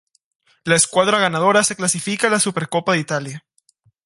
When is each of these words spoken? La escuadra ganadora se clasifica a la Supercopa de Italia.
La 0.63 0.73
escuadra 0.75 1.19
ganadora 1.19 1.63
se 1.63 1.75
clasifica 1.75 2.25
a 2.25 2.31
la 2.31 2.39
Supercopa 2.39 2.93
de 2.93 2.97
Italia. 2.97 3.45